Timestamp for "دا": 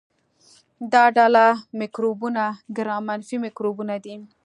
0.93-1.03